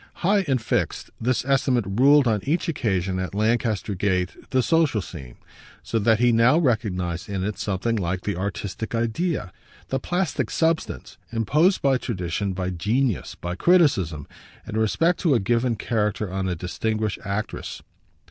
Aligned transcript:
High 0.25 0.45
and 0.47 0.59
fixed, 0.59 1.11
this 1.21 1.45
estimate 1.45 1.85
ruled 1.87 2.27
on 2.27 2.39
each 2.41 2.67
occasion 2.67 3.19
at 3.19 3.35
Lancaster 3.35 3.93
Gate 3.93 4.35
the 4.49 4.63
social 4.63 4.99
scene; 4.99 5.35
so 5.83 5.99
that 5.99 6.17
he 6.17 6.31
now 6.31 6.57
recognised 6.57 7.29
in 7.29 7.43
it 7.43 7.59
something 7.59 7.97
like 7.97 8.21
the 8.21 8.35
artistic 8.35 8.95
idea, 8.95 9.53
the 9.89 9.99
plastic 9.99 10.49
substance, 10.49 11.19
imposed 11.31 11.83
by 11.83 11.99
tradition, 11.99 12.53
by 12.53 12.71
genius, 12.71 13.35
by 13.35 13.53
criticism, 13.53 14.27
in 14.65 14.75
respect 14.75 15.19
to 15.19 15.35
a 15.35 15.39
given 15.39 15.75
character, 15.75 16.33
on 16.33 16.49
a 16.49 16.55
distinguished 16.55 17.19
actress. 17.23 17.83